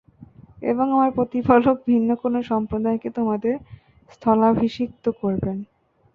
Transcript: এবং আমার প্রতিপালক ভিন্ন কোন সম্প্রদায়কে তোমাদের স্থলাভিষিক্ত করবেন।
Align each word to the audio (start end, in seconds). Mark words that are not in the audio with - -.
এবং 0.61 0.85
আমার 0.95 1.11
প্রতিপালক 1.17 1.77
ভিন্ন 1.87 2.09
কোন 2.21 2.33
সম্প্রদায়কে 2.51 3.09
তোমাদের 3.17 3.55
স্থলাভিষিক্ত 4.11 5.05
করবেন। 5.21 5.57